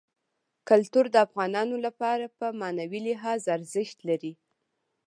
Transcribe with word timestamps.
کلتور 0.69 1.05
د 1.11 1.15
افغانانو 1.27 1.75
لپاره 1.85 2.25
په 2.37 2.45
معنوي 2.59 2.99
لحاظ 3.07 3.41
ارزښت 3.57 3.97
لري. 4.09 4.33